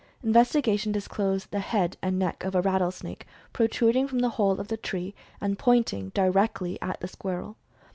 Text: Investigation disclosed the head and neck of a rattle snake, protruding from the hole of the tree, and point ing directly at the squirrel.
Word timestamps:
Investigation 0.23 0.91
disclosed 0.91 1.51
the 1.51 1.59
head 1.59 1.95
and 2.01 2.17
neck 2.17 2.43
of 2.43 2.55
a 2.55 2.61
rattle 2.63 2.89
snake, 2.89 3.27
protruding 3.53 4.07
from 4.07 4.17
the 4.17 4.29
hole 4.29 4.59
of 4.59 4.67
the 4.67 4.75
tree, 4.75 5.13
and 5.39 5.59
point 5.59 5.93
ing 5.93 6.09
directly 6.15 6.79
at 6.81 6.99
the 7.01 7.07
squirrel. 7.07 7.55